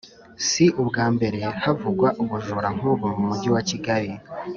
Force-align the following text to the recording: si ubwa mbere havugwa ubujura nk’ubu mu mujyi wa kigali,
si 0.47 0.65
ubwa 0.81 1.05
mbere 1.15 1.39
havugwa 1.63 2.07
ubujura 2.21 2.67
nk’ubu 2.75 3.05
mu 3.17 3.25
mujyi 3.27 3.49
wa 3.55 3.61
kigali, 3.69 4.11